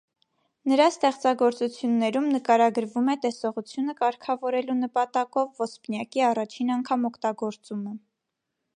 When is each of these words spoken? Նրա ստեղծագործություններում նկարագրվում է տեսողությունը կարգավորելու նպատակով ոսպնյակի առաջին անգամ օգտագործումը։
Նրա 0.71 0.85
ստեղծագործություններում 0.91 2.29
նկարագրվում 2.37 3.11
է 3.15 3.17
տեսողությունը 3.27 3.97
կարգավորելու 4.01 4.79
նպատակով 4.81 5.63
ոսպնյակի 5.67 6.25
առաջին 6.33 6.77
անգամ 6.79 7.09
օգտագործումը։ 7.13 7.97